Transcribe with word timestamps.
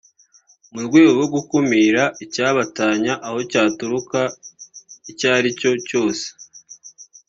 mu 0.73 0.79
rwego 0.85 1.11
rwo 1.17 1.27
gukumira 1.35 2.03
icyabatanya 2.23 3.13
aho 3.27 3.39
cyaturuka 3.51 4.19
icyo 5.11 5.27
ari 5.37 5.49
cyo 5.59 5.71
cyose 5.87 6.25